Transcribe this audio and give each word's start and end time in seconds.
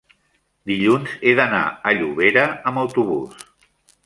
dilluns 0.71 1.13
he 1.29 1.33
d'anar 1.41 1.61
a 1.91 1.93
Llobera 2.01 2.47
amb 2.73 2.83
autobús. 2.87 3.47